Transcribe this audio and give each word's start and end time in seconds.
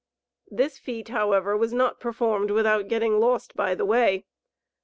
This 0.49 0.79
feat, 0.79 1.09
however, 1.09 1.55
was 1.55 1.73
not 1.73 1.99
performed 1.99 2.49
without 2.49 2.87
getting 2.87 3.19
lost 3.19 3.55
by 3.55 3.75
the 3.75 3.85
way. 3.85 4.25